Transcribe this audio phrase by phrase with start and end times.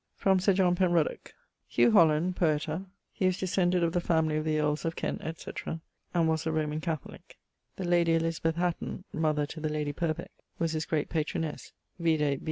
[0.15, 1.35] From Sir John Penrudock:
[1.67, 5.79] Hugh Holland, poeta: he was descended of the family of the earles of Kent, etc.,
[6.11, 7.37] and was a Roman Catholique.
[7.75, 10.25] The lady Elizabeth Hatton (mother to the lady Purb)
[10.57, 12.39] was his great patronesse (vide B.